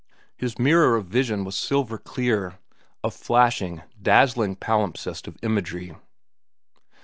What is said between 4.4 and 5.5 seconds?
palimpsest of